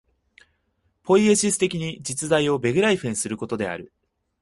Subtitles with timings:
[1.03, 3.93] ポイエシス的に実在をベグライフェンすることである。